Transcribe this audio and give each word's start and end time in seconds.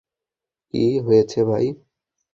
কি 0.67 0.83
হয়েছে 1.05 1.39
ভাই? 1.49 1.65